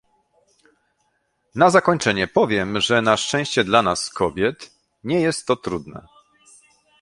Na 1.55 1.69
zakończenie 1.69 2.27
powiem, 2.27 2.81
że 2.81 3.01
na 3.01 3.17
szczęście 3.17 3.63
dla 3.63 3.81
nas, 3.81 4.09
kobiet, 4.09 4.71
nie 5.03 5.21
jest 5.21 5.45
to 5.47 5.55
trudne 5.55 6.07